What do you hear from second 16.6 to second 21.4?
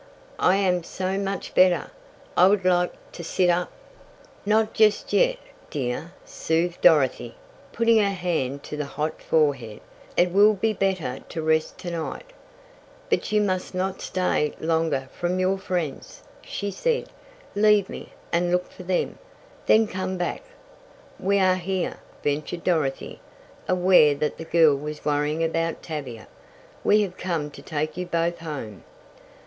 said. "Leave me, and look for them. Then come back." "We